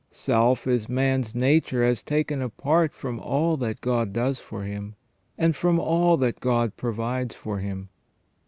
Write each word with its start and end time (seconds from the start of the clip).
Self 0.09 0.65
is 0.65 0.89
man's 0.89 1.35
nature 1.35 1.83
as 1.83 2.01
taken 2.01 2.41
apart 2.41 2.91
from 2.91 3.19
all 3.19 3.55
that 3.57 3.81
God 3.81 4.11
does 4.11 4.39
for 4.39 4.63
him, 4.63 4.95
and 5.37 5.55
from 5.55 5.79
all 5.79 6.17
that 6.17 6.39
God 6.39 6.75
provides 6.75 7.35
for 7.35 7.59
him. 7.59 7.89